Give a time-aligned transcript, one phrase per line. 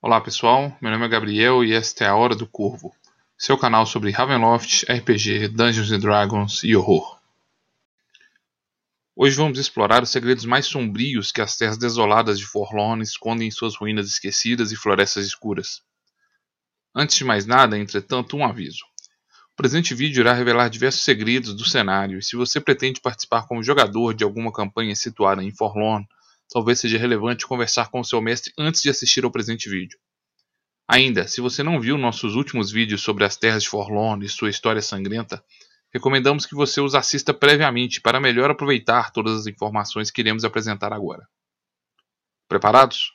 [0.00, 2.94] Olá pessoal, meu nome é Gabriel e esta é a Hora do Corvo,
[3.36, 7.18] seu canal sobre Ravenloft, RPG, Dungeons Dragons e horror.
[9.16, 13.50] Hoje vamos explorar os segredos mais sombrios que as terras desoladas de Forlorn escondem em
[13.50, 15.82] suas ruínas esquecidas e florestas escuras.
[16.94, 18.84] Antes de mais nada, entretanto, um aviso.
[19.52, 23.64] O presente vídeo irá revelar diversos segredos do cenário, e se você pretende participar como
[23.64, 26.06] jogador de alguma campanha situada em Forlorn,
[26.50, 29.98] talvez seja relevante conversar com o seu mestre antes de assistir ao presente vídeo.
[30.88, 34.48] Ainda, se você não viu nossos últimos vídeos sobre as terras de Forlorn e sua
[34.48, 35.44] história sangrenta,
[35.92, 40.92] recomendamos que você os assista previamente para melhor aproveitar todas as informações que iremos apresentar
[40.92, 41.28] agora.
[42.48, 43.12] Preparados?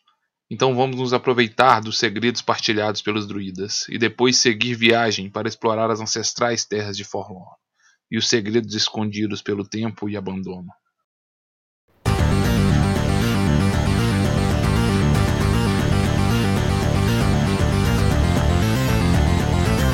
[0.51, 5.89] Então vamos nos aproveitar dos segredos partilhados pelos druidas e depois seguir viagem para explorar
[5.89, 7.55] as ancestrais terras de Forlorn
[8.11, 10.69] e os segredos escondidos pelo tempo e abandono.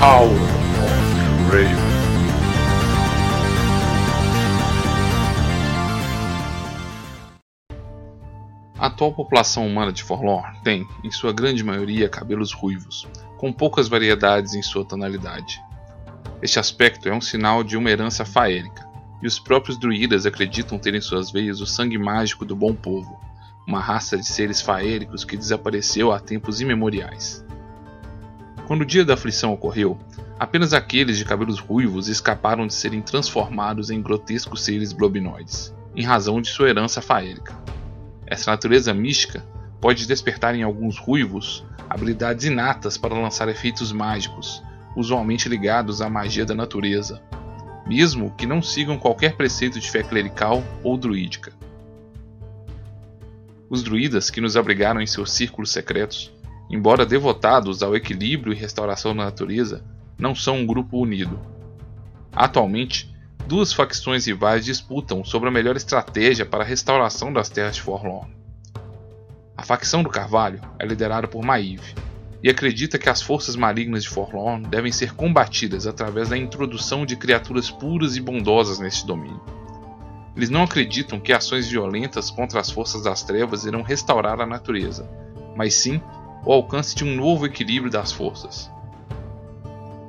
[0.02, 1.10] Hour of.
[8.78, 13.90] A atual população humana de Forlorn tem, em sua grande maioria, cabelos ruivos, com poucas
[13.90, 15.62] variedades em sua tonalidade.
[16.42, 18.88] Este aspecto é um sinal de uma herança faérica,
[19.22, 23.20] e os próprios druidas acreditam ter em suas veias o sangue mágico do bom povo,
[23.68, 27.44] uma raça de seres faéricos que desapareceu há tempos imemoriais.
[28.70, 29.98] Quando o dia da aflição ocorreu,
[30.40, 36.40] apenas aqueles de cabelos ruivos escaparam de serem transformados em grotescos seres globinoides, em razão
[36.40, 37.58] de sua herança faérica.
[38.28, 39.44] Essa natureza mística
[39.82, 44.62] pode despertar em alguns ruivos habilidades inatas para lançar efeitos mágicos,
[44.96, 47.24] usualmente ligados à magia da natureza,
[47.88, 51.54] mesmo que não sigam qualquer preceito de fé clerical ou druídica.
[53.68, 56.32] Os druidas que nos abrigaram em seus círculos secretos
[56.70, 59.84] embora devotados ao equilíbrio e restauração da natureza,
[60.18, 61.40] não são um grupo unido.
[62.32, 63.14] Atualmente,
[63.48, 68.32] duas facções rivais disputam sobre a melhor estratégia para a restauração das terras de Forlorn.
[69.58, 71.96] A facção do Carvalho é liderada por Maeve
[72.42, 77.16] e acredita que as forças malignas de Forlorn devem ser combatidas através da introdução de
[77.16, 79.42] criaturas puras e bondosas neste domínio.
[80.36, 85.10] Eles não acreditam que ações violentas contra as forças das trevas irão restaurar a natureza,
[85.56, 86.02] mas sim
[86.46, 88.72] o alcance de um novo equilíbrio das forças.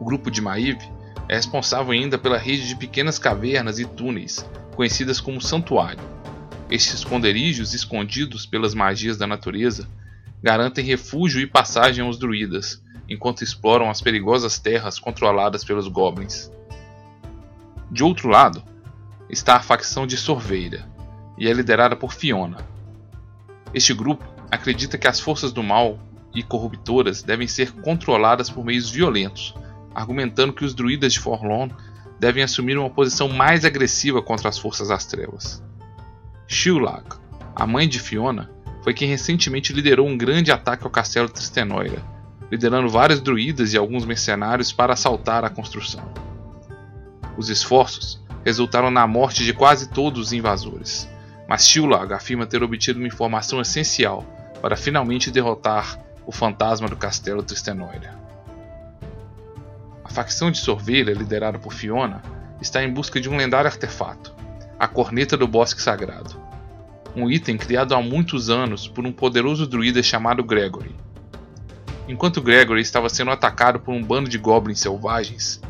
[0.00, 0.88] O grupo de Maeve
[1.28, 6.00] é responsável ainda pela rede de pequenas cavernas e túneis, conhecidas como Santuário.
[6.70, 9.88] Estes esconderijos escondidos pelas magias da natureza
[10.42, 16.50] garantem refúgio e passagem aos druidas, enquanto exploram as perigosas terras controladas pelos goblins.
[17.90, 18.62] De outro lado,
[19.28, 20.88] está a facção de Sorveira,
[21.36, 22.58] e é liderada por Fiona.
[23.74, 25.98] Este grupo acredita que as forças do mal
[26.34, 29.54] e corruptoras devem ser controladas por meios violentos,
[29.94, 31.74] argumentando que os druidas de Forlorn
[32.18, 35.62] devem assumir uma posição mais agressiva contra as forças das trevas.
[36.46, 37.04] Shillag,
[37.54, 38.50] a mãe de Fiona,
[38.82, 42.02] foi quem recentemente liderou um grande ataque ao castelo Tristenoira,
[42.50, 46.02] liderando vários druidas e alguns mercenários para assaltar a construção.
[47.36, 51.08] Os esforços resultaram na morte de quase todos os invasores,
[51.48, 54.24] mas Shillag afirma ter obtido uma informação essencial
[54.60, 58.18] para finalmente derrotar o fantasma do castelo Tristenoira.
[60.04, 62.22] A facção de Sorveira, liderada por Fiona,
[62.60, 64.34] está em busca de um lendário artefato,
[64.78, 66.40] a Corneta do Bosque Sagrado,
[67.14, 70.94] um item criado há muitos anos por um poderoso druida chamado Gregory.
[72.08, 75.60] Enquanto Gregory estava sendo atacado por um bando de goblins selvagens,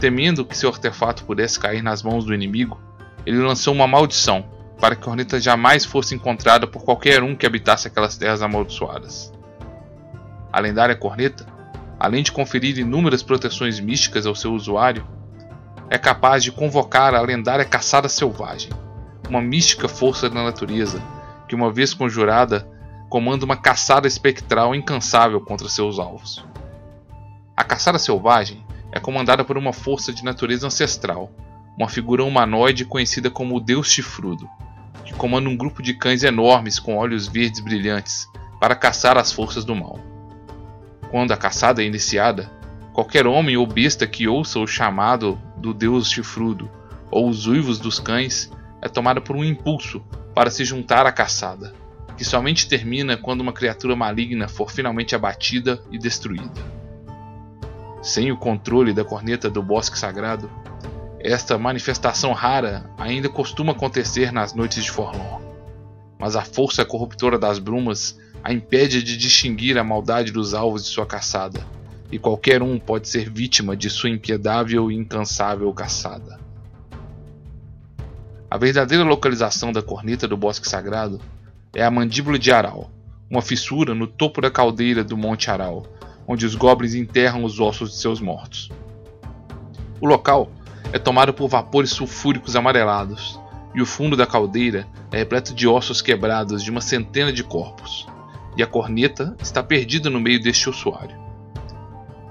[0.00, 2.80] temendo que seu artefato pudesse cair nas mãos do inimigo,
[3.26, 4.44] ele lançou uma maldição
[4.80, 9.32] para que a corneta jamais fosse encontrada por qualquer um que habitasse aquelas terras amaldiçoadas.
[10.52, 11.46] A lendária corneta,
[11.98, 15.06] além de conferir inúmeras proteções místicas ao seu usuário,
[15.88, 18.70] é capaz de convocar a lendária caçada selvagem,
[19.28, 21.02] uma mística força da natureza
[21.48, 22.66] que, uma vez conjurada,
[23.08, 26.44] comanda uma caçada espectral incansável contra seus alvos.
[27.56, 31.30] A caçada selvagem é comandada por uma força de natureza ancestral,
[31.76, 34.48] uma figura humanoide conhecida como o Deus Chifrudo,
[35.04, 38.26] que comanda um grupo de cães enormes com olhos verdes brilhantes
[38.60, 40.09] para caçar as forças do mal.
[41.10, 42.50] Quando a caçada é iniciada,
[42.92, 46.70] qualquer homem ou besta que ouça o chamado do deus chifrudo
[47.10, 50.00] ou os uivos dos cães é tomada por um impulso
[50.34, 51.74] para se juntar à caçada,
[52.16, 56.62] que somente termina quando uma criatura maligna for finalmente abatida e destruída.
[58.00, 60.48] Sem o controle da corneta do bosque sagrado,
[61.18, 65.44] esta manifestação rara ainda costuma acontecer nas noites de Forlorn,
[66.18, 70.90] mas a força corruptora das brumas a impede de distinguir a maldade dos alvos de
[70.90, 71.66] sua caçada,
[72.10, 76.40] e qualquer um pode ser vítima de sua impiedável e incansável caçada.
[78.50, 81.20] A verdadeira localização da corneta do Bosque Sagrado
[81.74, 82.90] é a Mandíbula de Aral,
[83.30, 85.86] uma fissura no topo da caldeira do Monte Aral,
[86.26, 88.70] onde os goblins enterram os ossos de seus mortos.
[90.00, 90.50] O local
[90.92, 93.38] é tomado por vapores sulfúricos amarelados,
[93.72, 98.08] e o fundo da caldeira é repleto de ossos quebrados de uma centena de corpos,
[98.56, 101.18] e a corneta está perdida no meio deste ossuário.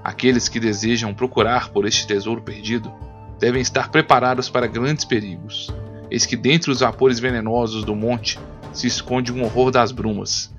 [0.02, 2.92] Aqueles que desejam procurar por este tesouro perdido
[3.38, 5.72] devem estar preparados para grandes perigos.
[6.10, 8.38] Eis que dentre os vapores venenosos do monte
[8.72, 10.54] se esconde um horror das brumas,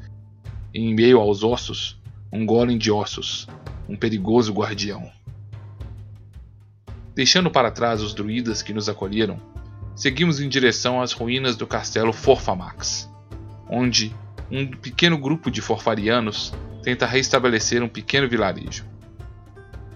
[0.73, 1.99] e em meio aos ossos,
[2.31, 3.47] um golem de ossos,
[3.87, 5.09] um perigoso guardião.
[7.13, 9.37] Deixando para trás os druidas que nos acolheram,
[9.95, 13.09] seguimos em direção às ruínas do castelo Forfamax,
[13.69, 14.15] onde
[14.51, 16.53] um pequeno grupo de forfarianos
[16.83, 18.85] tenta restabelecer um pequeno vilarejo.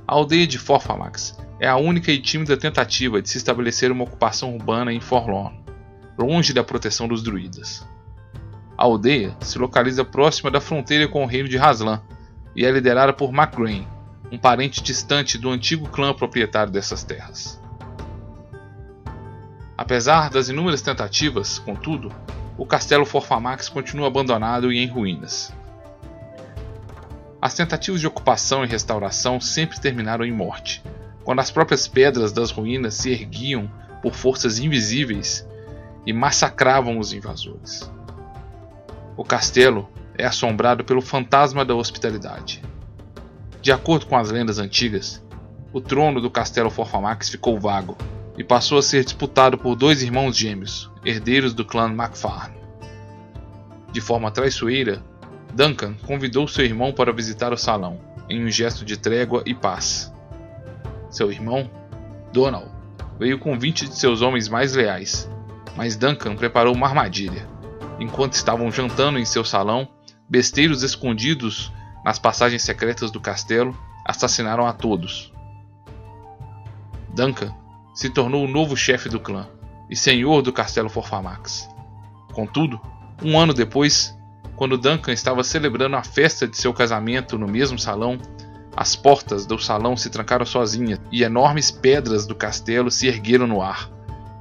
[0.07, 4.55] A aldeia de Forfamax é a única e tímida tentativa de se estabelecer uma ocupação
[4.55, 5.59] urbana em Forlorn,
[6.17, 7.85] longe da proteção dos druidas.
[8.77, 12.01] A aldeia se localiza próxima da fronteira com o reino de Haslan
[12.55, 13.85] e é liderada por Macrain,
[14.31, 17.61] um parente distante do antigo clã proprietário dessas terras.
[19.77, 22.11] Apesar das inúmeras tentativas, contudo,
[22.57, 25.53] o castelo Forfamax continua abandonado e em ruínas.
[27.41, 30.81] As tentativas de ocupação e restauração sempre terminaram em morte,
[31.23, 33.69] quando as próprias pedras das ruínas se erguiam
[34.01, 35.47] por forças invisíveis
[36.05, 37.91] e massacravam os invasores.
[39.17, 42.61] O castelo é assombrado pelo fantasma da hospitalidade.
[43.61, 45.23] De acordo com as lendas antigas,
[45.73, 47.97] o trono do castelo Forfamax ficou vago
[48.37, 52.57] e passou a ser disputado por dois irmãos gêmeos, herdeiros do clã MacFarlane.
[53.91, 55.03] De forma traiçoeira,
[55.53, 57.99] Duncan convidou seu irmão para visitar o salão,
[58.29, 60.13] em um gesto de trégua e paz.
[61.09, 61.69] Seu irmão,
[62.33, 62.69] Donald,
[63.17, 65.29] veio com 20 de seus homens mais leais,
[65.77, 67.47] mas Duncan preparou uma armadilha.
[67.99, 69.87] Enquanto estavam jantando em seu salão,
[70.27, 71.71] besteiros escondidos
[72.03, 73.73] nas passagens secretas do castelo
[74.03, 75.31] assassinaram a todos.
[77.15, 77.55] Duncan
[77.95, 79.47] se tornou o novo chefe do clã
[79.89, 81.69] e senhor do castelo Forfamax.
[82.33, 82.79] Contudo,
[83.23, 84.13] um ano depois,
[84.57, 88.19] quando Duncan estava celebrando a festa de seu casamento no mesmo salão,
[88.75, 93.61] as portas do salão se trancaram sozinhas e enormes pedras do castelo se ergueram no
[93.61, 93.89] ar,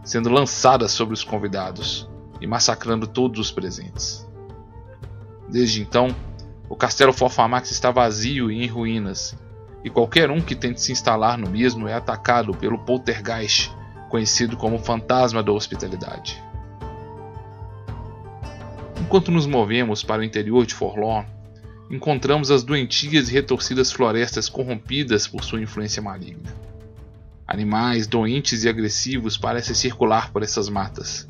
[0.02, 2.08] sendo lançadas sobre os convidados
[2.40, 4.26] e massacrando todos os presentes.
[5.48, 6.08] Desde então,
[6.68, 9.36] o castelo Forfamax está vazio e em ruínas,
[9.84, 13.70] e qualquer um que tente se instalar no mesmo é atacado pelo poltergeist,
[14.08, 16.42] conhecido como fantasma da hospitalidade.
[19.00, 21.28] Enquanto nos movemos para o interior de Forlorn,
[21.90, 26.54] encontramos as doentias e retorcidas florestas corrompidas por sua influência maligna.
[27.46, 31.28] Animais doentes e agressivos parecem circular por essas matas,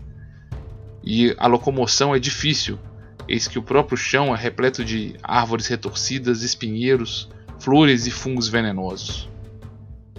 [1.03, 2.79] e a locomoção é difícil
[3.27, 7.31] Eis que o próprio chão é repleto de árvores retorcidas, espinheiros,
[7.65, 9.27] flores e fungos venenosos.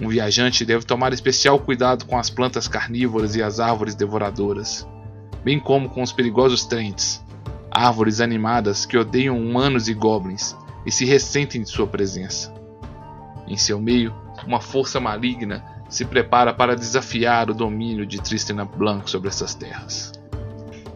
[0.02, 4.88] Um viajante deve tomar especial cuidado com as plantas carnívoras e as árvores devoradoras,
[5.44, 7.24] bem como com os perigosos trentes,
[7.70, 10.56] árvores animadas que odeiam humanos e goblins
[10.88, 12.52] e se ressentem de sua presença.
[13.48, 14.12] Em seu meio,
[14.48, 20.14] uma força maligna se prepara para desafiar o domínio de Tristan Blanc sobre essas terras.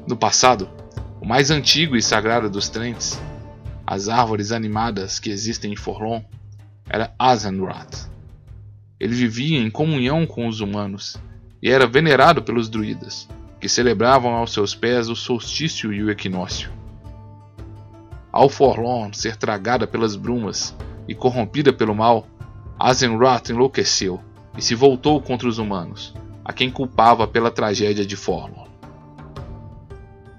[0.07, 0.67] No passado,
[1.21, 3.21] o mais antigo e sagrado dos trentes,
[3.85, 6.23] as árvores animadas que existem em Forlon,
[6.89, 8.09] era Azenrath.
[8.99, 11.17] Ele vivia em comunhão com os humanos
[11.61, 13.29] e era venerado pelos druidas,
[13.59, 16.71] que celebravam aos seus pés o solstício e o equinócio.
[18.31, 20.75] Ao Forlorn ser tragada pelas brumas
[21.07, 22.27] e corrompida pelo mal,
[22.79, 24.21] Azenrath enlouqueceu
[24.57, 28.69] e se voltou contra os humanos, a quem culpava pela tragédia de Forlorn.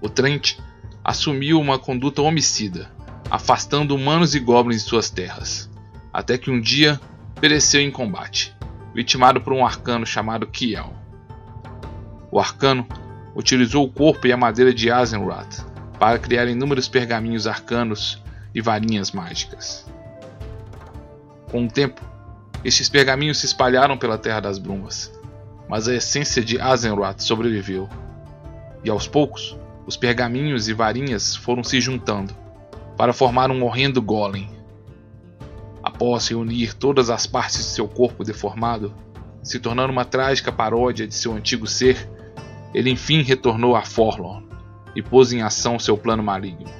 [0.02, 0.56] O Trent
[1.04, 2.90] assumiu uma conduta homicida,
[3.30, 5.69] afastando humanos e goblins de suas terras,
[6.12, 7.00] até que um dia
[7.40, 8.56] pereceu em combate,
[8.94, 10.92] vitimado por um arcano chamado Kiel.
[12.30, 12.86] O arcano
[13.34, 15.64] utilizou o corpo e a madeira de Azenrath
[15.98, 18.22] para criar inúmeros pergaminhos arcanos
[18.54, 19.86] e varinhas mágicas.
[21.50, 22.00] Com o tempo,
[22.64, 25.12] estes pergaminhos se espalharam pela Terra das Brumas,
[25.68, 27.88] mas a essência de Azenrath sobreviveu,
[28.84, 32.34] e aos poucos os pergaminhos e varinhas foram se juntando
[32.96, 34.48] para formar um horrendo golem.
[35.82, 38.94] Após reunir todas as partes de seu corpo deformado,
[39.42, 42.08] se tornando uma trágica paródia de seu antigo ser,
[42.74, 44.46] ele enfim retornou a Forlorn
[44.94, 46.70] e pôs em ação seu plano maligno.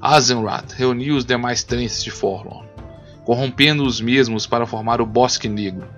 [0.00, 2.68] Azenrath reuniu os demais trens de Forlorn,
[3.24, 5.88] corrompendo os mesmos para formar o Bosque Negro,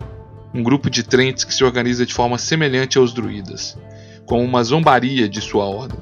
[0.55, 3.79] um grupo de trentes que se organiza de forma semelhante aos druidas,
[4.27, 6.01] como uma zombaria de sua ordem.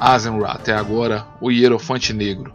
[0.00, 2.52] Azenrath é agora o Hierofante Negro,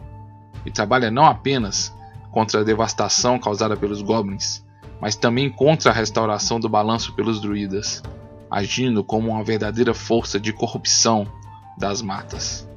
[0.64, 1.94] e trabalha não apenas
[2.30, 4.64] contra a devastação causada pelos goblins,
[5.00, 8.02] mas também contra a restauração do balanço pelos druidas,
[8.50, 11.26] agindo como uma verdadeira força de corrupção
[11.78, 12.68] das matas.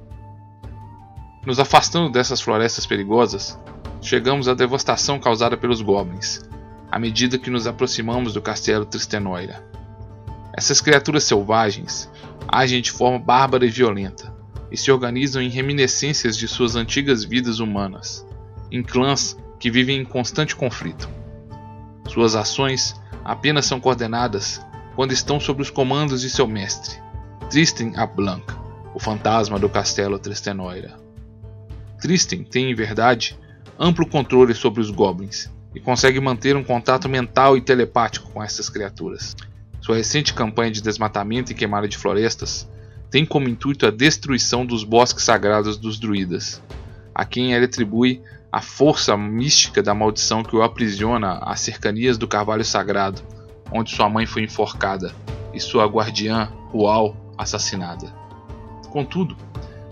[1.45, 3.59] Nos afastando dessas florestas perigosas,
[4.01, 6.41] chegamos à devastação causada pelos goblins,
[6.89, 9.63] à medida que nos aproximamos do castelo Tristenoira.
[10.55, 12.09] Essas criaturas selvagens
[12.47, 14.33] agem de forma bárbara e violenta,
[14.73, 18.25] e se organizam em reminiscências de suas antigas vidas humanas,
[18.71, 21.07] em clãs que vivem em constante conflito.
[22.09, 24.59] Suas ações apenas são coordenadas
[24.95, 26.99] quando estão sob os comandos de seu mestre,
[27.51, 28.43] Tristan Ablanc,
[28.95, 30.97] o fantasma do castelo Tristenoira.
[32.01, 33.37] Tristan tem, em verdade,
[33.79, 38.69] amplo controle sobre os goblins e consegue manter um contato mental e telepático com essas
[38.69, 39.35] criaturas.
[39.81, 42.67] Sua recente campanha de desmatamento e queimada de florestas
[43.13, 46.59] tem como intuito a destruição dos bosques sagrados dos druidas,
[47.13, 52.27] a quem ele atribui a força mística da maldição que o aprisiona às cercanias do
[52.27, 53.21] carvalho sagrado,
[53.71, 55.13] onde sua mãe foi enforcada
[55.53, 58.07] e sua guardiã, Rual, assassinada.
[58.89, 59.37] Contudo,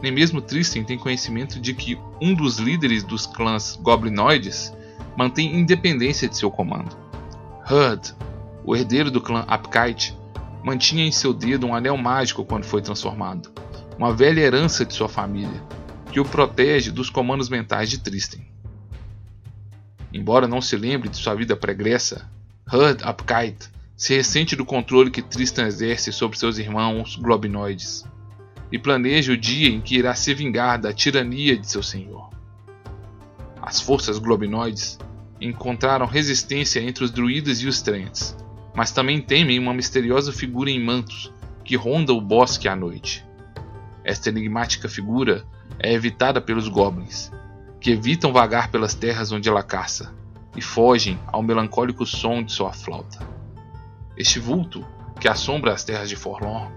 [0.01, 4.73] nem mesmo Tristan tem conhecimento de que um dos líderes dos clãs goblinoides
[5.15, 6.97] mantém independência de seu comando.
[7.69, 8.15] Hud,
[8.65, 10.17] o herdeiro do clã Apkite,
[10.63, 13.51] mantinha em seu dedo um anel mágico quando foi transformado,
[13.97, 15.61] uma velha herança de sua família,
[16.11, 18.41] que o protege dos comandos mentais de Tristan.
[20.13, 22.29] Embora não se lembre de sua vida pregressa,
[22.71, 28.05] Hud Apkite se ressente do controle que Tristan exerce sobre seus irmãos globinoides
[28.71, 32.29] e planeja o dia em que irá se vingar da tirania de seu senhor.
[33.61, 34.97] As forças globinoides
[35.39, 38.35] encontraram resistência entre os druidas e os trentes,
[38.73, 41.31] mas também temem uma misteriosa figura em mantos
[41.63, 43.25] que ronda o bosque à noite.
[44.03, 45.45] Esta enigmática figura
[45.79, 47.31] é evitada pelos goblins,
[47.79, 50.13] que evitam vagar pelas terras onde ela caça
[50.55, 53.19] e fogem ao melancólico som de sua flauta.
[54.17, 54.85] Este vulto,
[55.19, 56.71] que assombra as terras de Forlorn,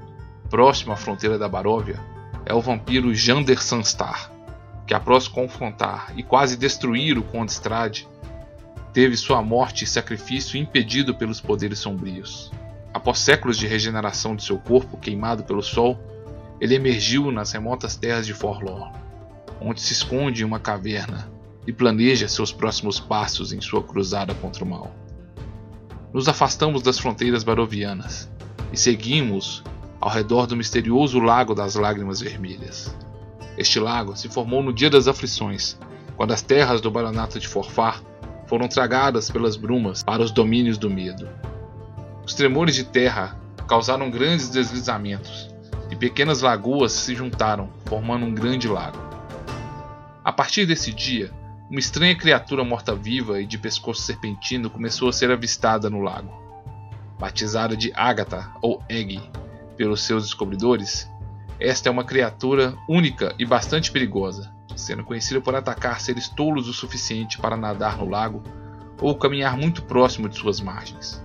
[0.49, 2.01] próximo à fronteira da Baróvia,
[2.47, 4.31] é o vampiro Jander Sanstar,
[4.87, 8.07] que após confrontar e quase destruir o Conde Strade,
[8.95, 12.53] teve sua morte e sacrifício impedido pelos poderes sombrios.
[12.95, 15.99] Após séculos de regeneração de seu corpo queimado pelo sol,
[16.61, 18.93] ele emergiu nas remotas terras de Forlorn,
[19.61, 21.29] onde se esconde em uma caverna
[21.67, 24.95] e planeja seus próximos passos em sua cruzada contra o mal.
[26.13, 28.31] Nos afastamos das fronteiras barovianas
[28.73, 29.65] e seguimos
[30.01, 32.95] ao redor do misterioso Lago das Lágrimas Vermelhas.
[33.59, 35.77] Este lago se formou no Dia das Aflições,
[36.17, 38.01] quando as terras do Baronato de Forfar
[38.54, 41.28] foram tragadas pelas brumas para os domínios do medo.
[42.25, 45.52] Os tremores de terra causaram grandes deslizamentos
[45.90, 48.96] e pequenas lagoas se juntaram, formando um grande lago.
[50.23, 51.32] A partir desse dia,
[51.68, 56.30] uma estranha criatura morta-viva e de pescoço serpentino começou a ser avistada no lago.
[57.18, 59.20] Batizada de Agatha ou Egg,
[59.76, 61.11] pelos seus descobridores,
[61.58, 66.73] esta é uma criatura única e bastante perigosa, sendo conhecida por atacar seres tolos o
[66.73, 68.42] suficiente para nadar no lago
[69.00, 71.23] ou caminhar muito próximo de suas margens.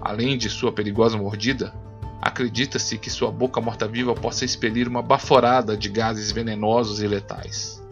[0.00, 1.74] Além de sua perigosa mordida,
[2.20, 7.82] acredita-se que sua boca morta-viva possa expelir uma baforada de gases venenosos e letais.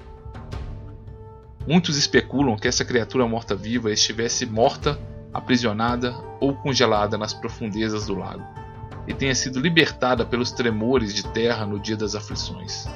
[1.66, 4.99] Muitos especulam que essa criatura morta-viva estivesse morta,
[5.32, 8.44] aprisionada ou congelada nas profundezas do lago
[9.06, 12.87] e tenha sido libertada pelos tremores de terra no dia das aflições.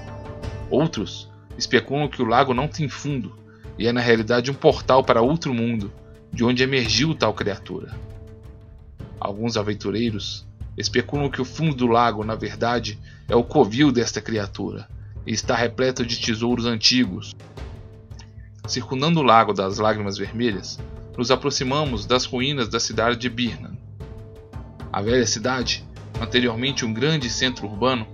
[0.70, 3.37] Outros especulam que o lago não tem fundo
[3.78, 5.92] e é na realidade um portal para outro mundo,
[6.32, 7.92] de onde emergiu tal criatura.
[9.18, 10.46] Alguns aventureiros
[10.76, 14.88] especulam que o fundo do lago, na verdade, é o covil desta criatura
[15.26, 17.34] e está repleto de tesouros antigos.
[18.66, 20.78] Circundando o lago das Lágrimas Vermelhas,
[21.16, 23.76] nos aproximamos das ruínas da cidade de Birnan.
[24.92, 25.84] A velha cidade
[26.20, 28.06] anteriormente um grande centro urbano,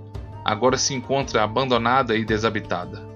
[0.44, 3.10] agora se encontra abandonada e desabitada.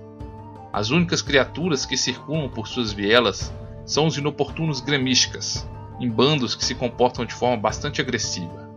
[0.74, 3.54] As únicas criaturas que circulam por suas vielas
[3.86, 5.64] são os inoportunos gremísticas,
[6.00, 8.68] em bandos que se comportam de forma bastante agressiva.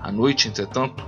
[0.00, 1.06] À noite, entretanto,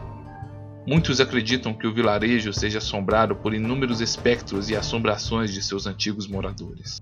[0.87, 6.27] muitos acreditam que o vilarejo seja assombrado por inúmeros espectros e assombrações de seus antigos
[6.27, 7.01] moradores.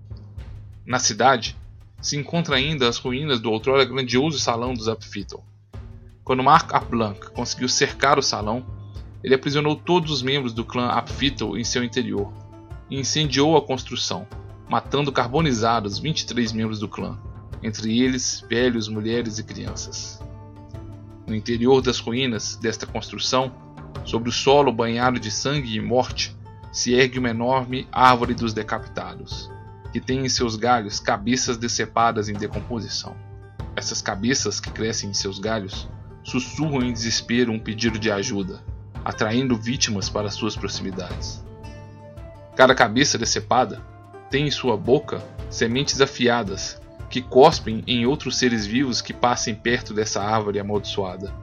[0.85, 1.57] Na cidade,
[2.01, 5.43] se encontram ainda as ruínas do outrora grandioso salão dos Apfittel,
[6.23, 8.65] quando Marc Aplanc conseguiu cercar o salão,
[9.21, 12.31] ele aprisionou todos os membros do clã Apfittel em seu interior
[12.91, 14.27] e incendiou a construção,
[14.69, 17.17] matando carbonizados 23 membros do clã,
[17.63, 20.21] entre eles velhos, mulheres e crianças.
[21.25, 23.51] No interior das ruínas desta construção,
[24.03, 26.35] sobre o solo banhado de sangue e morte,
[26.71, 29.49] se ergue uma enorme árvore dos decapitados,
[29.93, 33.15] que tem em seus galhos cabeças decepadas em decomposição.
[33.75, 35.87] Essas cabeças que crescem em seus galhos
[36.23, 38.63] sussurram em desespero um pedido de ajuda,
[39.03, 41.43] atraindo vítimas para suas proximidades.
[42.55, 43.81] Cada cabeça decepada
[44.29, 49.93] tem em sua boca sementes afiadas que cospem em outros seres vivos que passem perto
[49.93, 51.33] dessa árvore amaldiçoada.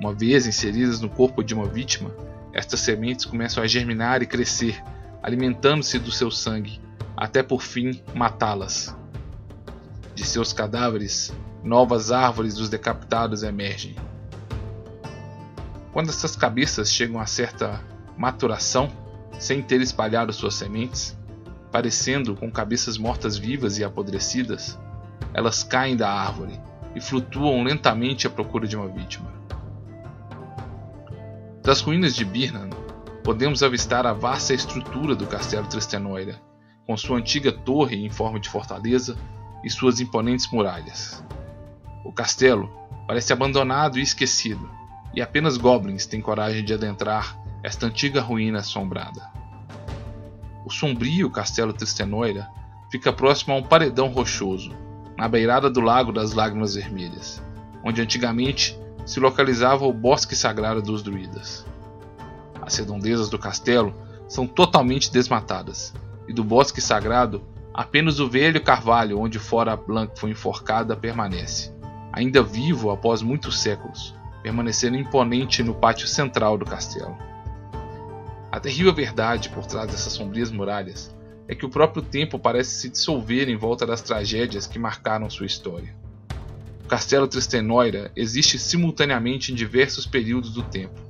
[0.00, 2.10] Uma vez inseridas no corpo de uma vítima,
[2.52, 4.82] estas sementes começam a germinar e crescer,
[5.22, 6.80] alimentando-se do seu sangue,
[7.16, 8.96] até por fim matá-las.
[10.14, 13.94] De seus cadáveres, novas árvores dos decapitados emergem.
[15.92, 17.80] Quando essas cabeças chegam a certa
[18.16, 18.90] maturação,
[19.40, 21.18] sem ter espalhado suas sementes,
[21.72, 24.78] parecendo com cabeças mortas vivas e apodrecidas,
[25.32, 26.60] elas caem da árvore
[26.94, 29.32] e flutuam lentamente à procura de uma vítima.
[31.62, 32.68] Das ruínas de Birnan,
[33.24, 36.38] podemos avistar a vasta estrutura do castelo Tristenoira,
[36.86, 39.16] com sua antiga torre em forma de fortaleza
[39.64, 41.24] e suas imponentes muralhas.
[42.04, 42.70] O castelo
[43.06, 44.68] parece abandonado e esquecido,
[45.14, 49.30] e apenas goblins têm coragem de adentrar esta antiga ruína assombrada.
[50.64, 52.48] O sombrio castelo Tristenoira
[52.90, 54.72] fica próximo a um paredão rochoso,
[55.16, 57.42] na beirada do Lago das Lágrimas Vermelhas,
[57.84, 61.66] onde antigamente se localizava o Bosque Sagrado dos Druidas.
[62.62, 63.94] As redondezas do castelo
[64.28, 65.92] são totalmente desmatadas,
[66.28, 67.42] e do Bosque Sagrado
[67.74, 71.72] apenas o velho carvalho onde fora Blanc foi enforcada permanece,
[72.12, 77.16] ainda vivo após muitos séculos, permanecendo imponente no pátio central do castelo.
[78.52, 81.14] A terrível verdade por trás dessas sombrias muralhas
[81.46, 85.46] é que o próprio tempo parece se dissolver em volta das tragédias que marcaram sua
[85.46, 85.94] história.
[86.84, 91.00] O castelo Tristenoira existe simultaneamente em diversos períodos do tempo.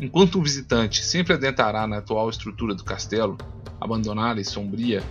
[0.00, 3.36] Enquanto um visitante sempre adentrará na atual estrutura do castelo,
[3.78, 5.02] abandonada e sombria,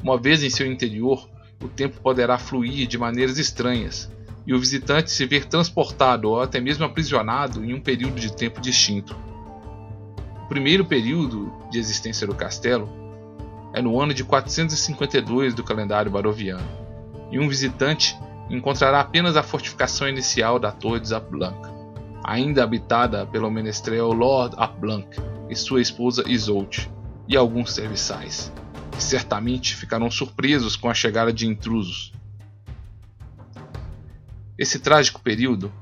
[0.00, 1.28] uma vez em seu interior,
[1.60, 4.12] o tempo poderá fluir de maneiras estranhas
[4.46, 8.60] e o visitante se ver transportado ou até mesmo aprisionado em um período de tempo
[8.60, 9.16] distinto.
[10.44, 12.86] O primeiro período de existência do castelo
[13.72, 16.68] é no ano de 452 do calendário baroviano,
[17.32, 18.14] e um visitante
[18.50, 21.56] encontrará apenas a fortificação inicial da Torre de Zapblanc,
[22.22, 25.08] ainda habitada pelo menestrel Lord Apblanc
[25.48, 26.90] e sua esposa Isolde,
[27.26, 28.52] e alguns serviçais,
[28.92, 32.12] que certamente ficarão surpresos com a chegada de intrusos.
[34.58, 35.72] Esse trágico período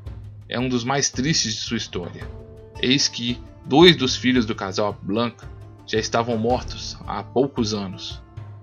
[0.49, 2.25] é um dos mais tristes de sua história.
[2.81, 5.37] Eis que, Dois dos filhos do casal Blanc
[5.87, 8.21] já estavam mortos há poucos anos,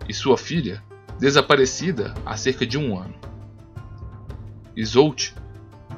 [0.07, 0.83] e sua filha
[1.19, 3.15] desaparecida há cerca de um ano.
[4.75, 5.33] Isolde,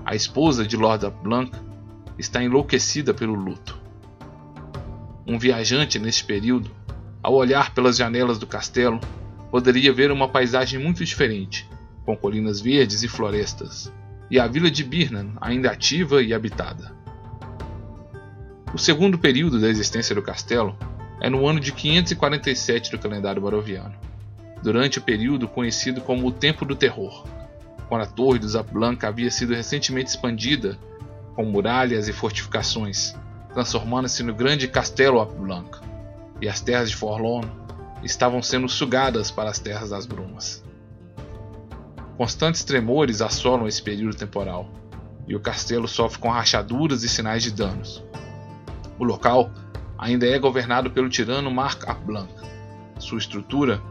[0.05, 1.51] a esposa de Lord Blanc,
[2.17, 3.79] está enlouquecida pelo luto.
[5.25, 6.69] Um viajante neste período,
[7.23, 8.99] ao olhar pelas janelas do castelo,
[9.49, 11.69] poderia ver uma paisagem muito diferente,
[12.05, 13.91] com colinas verdes e florestas,
[14.29, 17.00] e a vila de Birnan ainda ativa e habitada.
[18.73, 20.77] O segundo período da existência do castelo
[21.19, 23.93] é no ano de 547 do calendário baroviano,
[24.63, 27.27] durante o período conhecido como o Tempo do Terror,
[27.89, 30.79] quando a Torre dos Zapblanca havia sido recentemente expandida
[31.35, 33.13] com muralhas e fortificações,
[33.53, 35.77] transformando-se no grande Castelo Apblanc,
[36.39, 37.51] e as terras de Forlorn
[38.01, 40.63] estavam sendo sugadas para as terras das brumas.
[42.15, 44.71] Constantes tremores assolam esse período temporal,
[45.27, 48.01] e o castelo sofre com rachaduras e sinais de danos.
[49.01, 49.49] O local
[49.97, 52.31] ainda é governado pelo tirano Marc Blanc.
[52.99, 53.81] Sua estrutura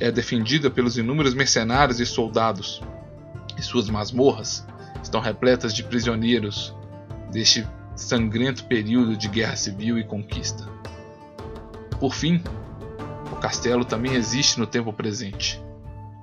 [0.00, 2.82] é defendida pelos inúmeros mercenários e soldados,
[3.56, 4.66] e suas masmorras
[5.00, 6.74] estão repletas de prisioneiros
[7.30, 10.68] deste sangrento período de guerra civil e conquista.
[12.00, 12.42] Por fim,
[13.30, 15.62] o castelo também existe no tempo presente,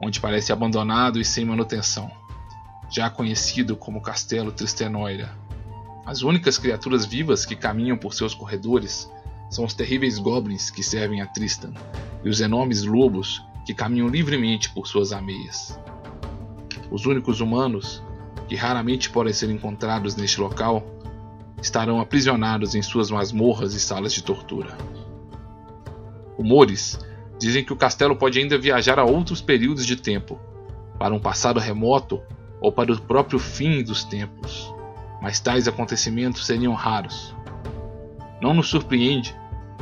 [0.01, 2.11] onde parece abandonado e sem manutenção,
[2.91, 5.44] já conhecido como Castelo Tristenoira.
[6.05, 9.11] As únicas criaturas vivas que caminham por seus corredores
[9.49, 11.73] são os terríveis goblins que servem a Tristan
[12.23, 15.79] e os enormes lobos que caminham livremente por suas ameias.
[16.91, 18.03] Os únicos humanos,
[18.47, 20.85] que raramente podem ser encontrados neste local,
[21.59, 24.77] estarão aprisionados em suas masmorras e salas de tortura.
[26.37, 26.99] Rumores
[27.39, 30.39] dizem que o castelo pode ainda viajar a outros períodos de tempo,
[30.99, 32.21] para um passado remoto
[32.61, 34.74] ou para o próprio fim dos tempos
[35.25, 37.33] mas tais acontecimentos seriam raros.
[38.39, 39.35] não nos surpreende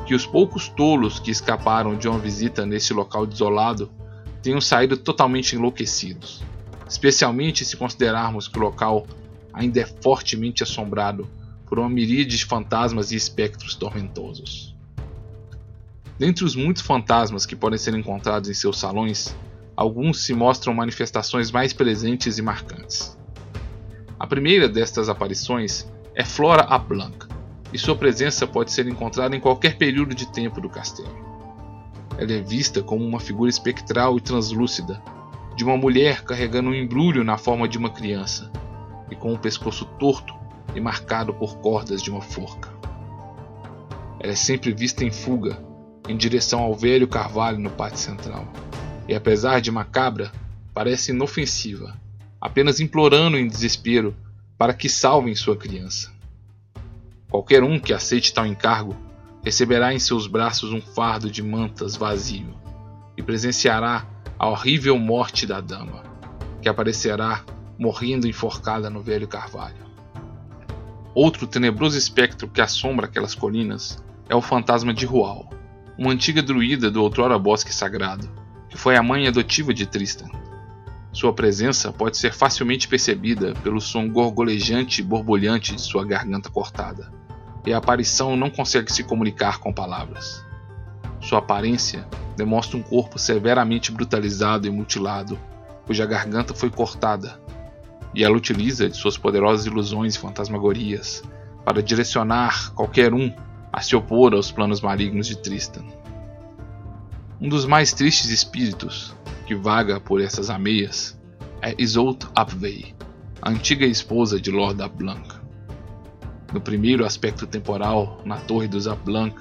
[0.06, 3.92] que os poucos tolos que escaparam de uma visita neste local desolado
[4.42, 6.42] tenham saído totalmente enlouquecidos,
[6.88, 9.06] especialmente se considerarmos que o local
[9.52, 11.28] ainda é fortemente assombrado
[11.66, 14.74] por uma miríade de fantasmas e espectros tormentosos.
[16.18, 19.36] Dentre os muitos fantasmas que podem ser encontrados em seus salões,
[19.76, 23.22] alguns se mostram manifestações mais presentes e marcantes.
[24.24, 27.28] A primeira destas aparições é Flora a Blanca,
[27.74, 31.14] e sua presença pode ser encontrada em qualquer período de tempo do castelo.
[32.18, 35.04] Ela é vista como uma figura espectral e translúcida,
[35.58, 38.50] de uma mulher carregando um embrulho na forma de uma criança,
[39.12, 40.34] e com o pescoço torto
[40.74, 42.70] e marcado por cordas de uma forca.
[44.22, 45.62] Ela é sempre vista em fuga,
[46.08, 48.48] em direção ao velho carvalho no pátio central,
[49.06, 50.32] e apesar de macabra,
[50.74, 52.02] parece inofensiva,
[52.44, 54.14] apenas implorando em desespero
[54.58, 56.12] para que salvem sua criança.
[57.30, 58.98] Qualquer um que aceite tal encargo
[59.42, 62.54] receberá em seus braços um fardo de mantas vazio
[63.16, 64.06] e presenciará
[64.38, 66.04] a horrível morte da dama,
[66.62, 67.46] que aparecerá
[67.80, 69.86] morrendo enforcada no velho carvalho.
[71.16, 75.50] Outro tenebroso espectro que assombra aquelas colinas é o fantasma de Rual,
[75.98, 78.30] uma antiga druida do outrora bosque sagrado,
[78.68, 80.28] que foi a mãe adotiva de Tristan.
[81.14, 87.14] Sua presença pode ser facilmente percebida pelo som gorgolejante e borbulhante de sua garganta cortada,
[87.64, 90.44] e a aparição não consegue se comunicar com palavras.
[91.22, 95.40] Sua aparência demonstra um corpo severamente brutalizado e mutilado,
[95.86, 97.40] cuja garganta foi cortada,
[98.16, 101.22] e ela utiliza de suas poderosas ilusões e fantasmagorias
[101.64, 103.32] para direcionar qualquer um
[103.72, 105.86] a se opor aos planos malignos de Tristan.
[107.40, 111.20] Um dos mais tristes espíritos que vaga por essas ameias
[111.62, 112.94] é Isolde Apvey,
[113.42, 115.36] a antiga esposa de Lord Blanc.
[116.54, 119.36] No primeiro aspecto temporal, na Torre dos Blanc,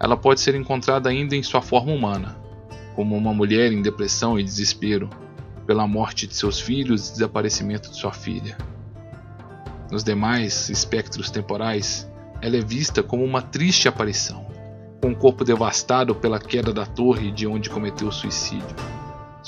[0.00, 2.36] ela pode ser encontrada ainda em sua forma humana,
[2.94, 5.08] como uma mulher em depressão e desespero
[5.66, 8.56] pela morte de seus filhos e desaparecimento de sua filha.
[9.90, 12.10] Nos demais espectros temporais,
[12.42, 14.46] ela é vista como uma triste aparição,
[15.00, 18.76] com o corpo devastado pela queda da torre de onde cometeu o suicídio,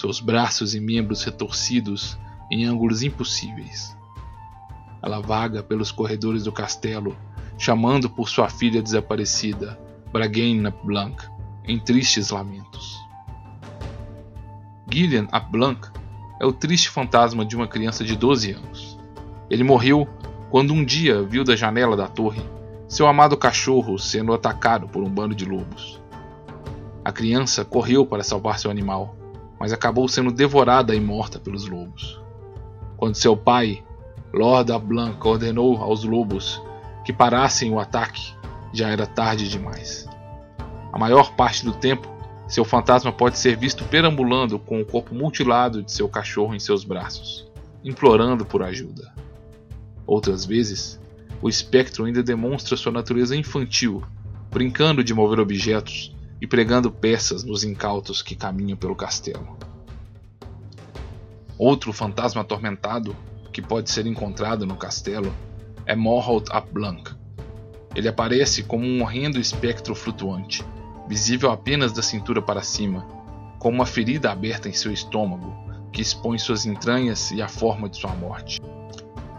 [0.01, 2.19] seus braços e membros retorcidos
[2.51, 3.97] em ângulos impossíveis.
[5.03, 7.17] Ela vaga pelos corredores do castelo,
[7.59, 9.79] chamando por sua filha desaparecida,
[10.13, 11.23] Bragaine Blanc,
[11.65, 12.99] em tristes lamentos.
[14.91, 15.89] Gillian ap Blanc
[16.41, 18.99] é o triste fantasma de uma criança de 12 anos.
[19.49, 20.09] Ele morreu
[20.51, 22.43] quando um dia viu da janela da torre
[22.89, 26.03] seu amado cachorro sendo atacado por um bando de lobos.
[27.05, 29.15] A criança correu para salvar seu animal,
[29.61, 32.19] mas acabou sendo devorada e morta pelos lobos.
[32.97, 33.85] Quando seu pai,
[34.33, 36.63] Lord Blanc, ordenou aos lobos
[37.05, 38.33] que parassem o ataque,
[38.73, 40.09] já era tarde demais.
[40.91, 42.09] A maior parte do tempo,
[42.49, 46.83] seu fantasma pode ser visto perambulando com o corpo mutilado de seu cachorro em seus
[46.83, 47.47] braços,
[47.85, 49.13] implorando por ajuda.
[50.07, 50.99] Outras vezes,
[51.43, 54.03] o espectro ainda demonstra sua natureza infantil,
[54.51, 59.59] brincando de mover objetos e pregando peças nos incautos que caminham pelo castelo.
[61.59, 63.15] Outro fantasma atormentado
[63.53, 65.33] que pode ser encontrado no castelo
[65.85, 67.15] é Morholt ap Blanc.
[67.95, 70.65] Ele aparece como um horrendo espectro flutuante,
[71.09, 73.07] visível apenas da cintura para cima,
[73.59, 75.53] com uma ferida aberta em seu estômago,
[75.93, 78.61] que expõe suas entranhas e a forma de sua morte.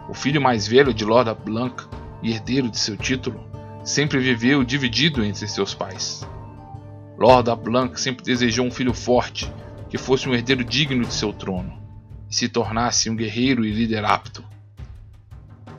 [0.08, 1.84] O filho mais velho de Lord Blanc
[2.22, 3.42] e herdeiro de seu título
[3.82, 6.24] sempre viveu dividido entre seus pais.
[7.22, 9.48] Lord Blanc sempre desejou um filho forte,
[9.88, 11.80] que fosse um herdeiro digno de seu trono
[12.28, 14.42] e se tornasse um guerreiro e líder apto.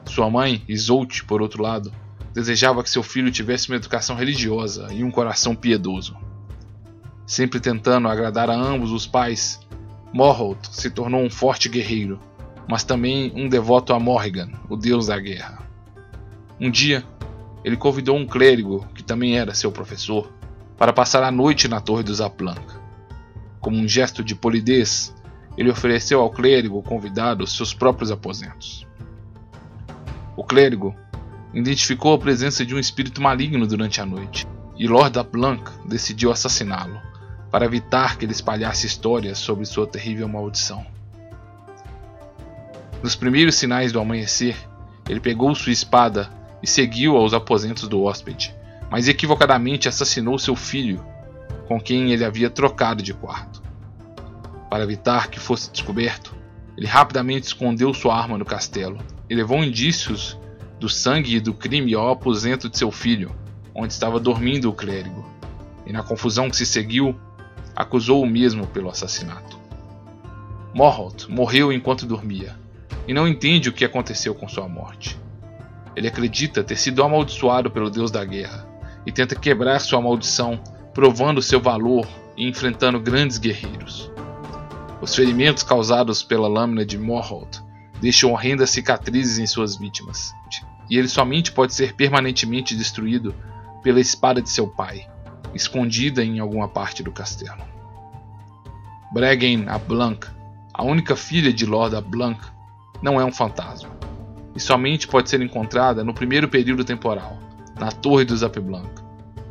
[0.05, 1.91] Sua mãe, Isolde, por outro lado,
[2.33, 6.15] desejava que seu filho tivesse uma educação religiosa e um coração piedoso.
[7.27, 9.59] Sempre tentando agradar a ambos os pais,
[10.13, 12.21] Morholt se tornou um forte guerreiro,
[12.69, 15.67] mas também um devoto a Morrigan, o deus da guerra.
[16.57, 17.03] Um dia,
[17.65, 20.31] ele convidou um clérigo, que também era seu professor,
[20.77, 22.61] para passar a noite na torre dos Zaplank.
[23.59, 25.13] Como um gesto de polidez,
[25.57, 28.87] ele ofereceu ao clérigo convidado seus próprios aposentos.
[30.35, 30.95] O clérigo
[31.53, 36.99] identificou a presença de um espírito maligno durante a noite, e Lord Blanc decidiu assassiná-lo,
[37.51, 40.83] para evitar que ele espalhasse histórias sobre sua terrível maldição.
[43.03, 44.57] Nos primeiros sinais do amanhecer,
[45.07, 46.29] ele pegou sua espada
[46.63, 48.55] e seguiu aos aposentos do hóspede,
[48.93, 51.03] mas equivocadamente assassinou seu filho,
[51.67, 53.59] com quem ele havia trocado de quarto.
[54.69, 56.35] Para evitar que fosse descoberto,
[56.77, 60.37] ele rapidamente escondeu sua arma no castelo e levou indícios
[60.79, 63.35] do sangue e do crime ao aposento de seu filho,
[63.73, 65.27] onde estava dormindo o clérigo,
[65.87, 67.19] e na confusão que se seguiu,
[67.75, 69.57] acusou o mesmo pelo assassinato.
[70.71, 72.55] Morholt morreu enquanto dormia,
[73.07, 75.17] e não entende o que aconteceu com sua morte.
[75.95, 78.71] Ele acredita ter sido amaldiçoado pelo deus da guerra,
[79.05, 80.59] e tenta quebrar sua maldição,
[80.93, 84.11] provando seu valor e enfrentando grandes guerreiros.
[85.01, 87.59] Os ferimentos causados pela lâmina de Morholt
[87.99, 90.33] deixam horrendas cicatrizes em suas vítimas,
[90.89, 93.35] e ele somente pode ser permanentemente destruído
[93.81, 95.07] pela espada de seu pai,
[95.53, 97.61] escondida em alguma parte do castelo.
[99.11, 100.25] Bregen a Blanc,
[100.73, 102.39] a única filha de Lord Blanc,
[103.01, 103.89] não é um fantasma,
[104.55, 107.37] e somente pode ser encontrada no primeiro período temporal,
[107.79, 108.89] na Torre dos Blanc,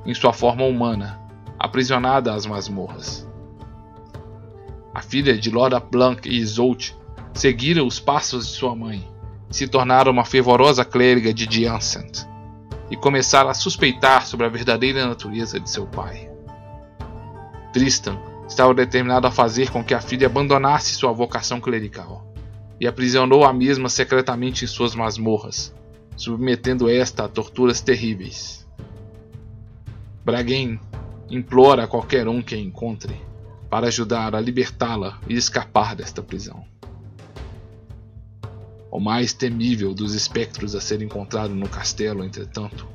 [0.06, 1.20] em sua forma humana,
[1.58, 3.28] aprisionada às masmorras.
[4.94, 6.96] A filha de Lord Blanc e Isolde
[7.32, 9.12] seguiram os passos de sua mãe
[9.52, 12.26] se tornaram uma fervorosa clériga de Diancent
[12.90, 16.30] e começaram a suspeitar sobre a verdadeira natureza de seu pai.
[17.72, 22.26] Tristan estava determinado a fazer com que a filha abandonasse sua vocação clerical
[22.80, 25.74] e aprisionou a mesma secretamente em suas masmorras,
[26.16, 28.66] submetendo esta a torturas terríveis.
[30.24, 30.78] Bragen
[31.30, 33.14] implora a qualquer um que a encontre
[33.68, 36.64] para ajudar a libertá-la e escapar desta prisão.
[38.90, 42.86] O mais temível dos espectros a ser encontrado no castelo, entretanto,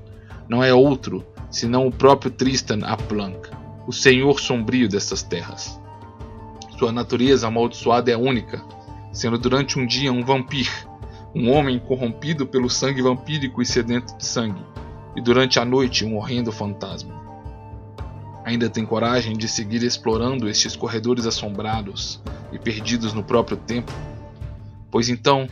[0.48, 3.50] não é outro senão o próprio Tristan Aplank,
[3.88, 5.80] o senhor sombrio destas terras.
[6.78, 8.64] Sua natureza amaldiçoada é única,
[9.12, 10.87] sendo durante um dia um vampiro,
[11.38, 14.66] um homem corrompido pelo sangue vampírico e sedento de sangue,
[15.16, 17.16] e durante a noite um horrendo fantasma.
[18.44, 22.20] Ainda tem coragem de seguir explorando estes corredores assombrados
[22.52, 23.92] e perdidos no próprio tempo?
[24.90, 25.48] Pois então,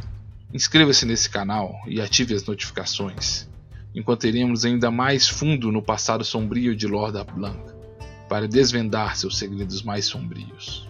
[0.51, 3.47] inscreva-se nesse canal e ative as notificações,
[3.93, 7.59] enquanto iremos ainda mais fundo no passado sombrio de Lord Blanc,
[8.27, 10.89] para desvendar seus segredos mais sombrios.